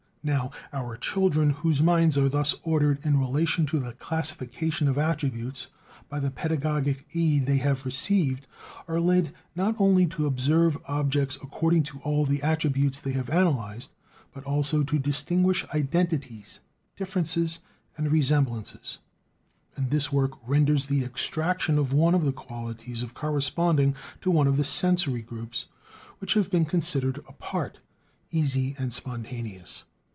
[0.23, 5.65] Now our children, whose minds are thus ordered in relation to the classification of attributes
[6.09, 8.45] by the pedagogic aid they have received,
[8.87, 13.89] are led, not only to observe objects according to all the attributes they have analyzed,
[14.31, 16.59] but also to distinguish identities,
[16.95, 17.57] differences,
[17.97, 18.99] and resemblances;
[19.75, 24.57] and this work renders the extraction of one of the qualities corresponding to one of
[24.57, 25.65] the sensory groups
[26.19, 27.79] which have been considered apart,
[28.29, 29.83] easy and spontaneous.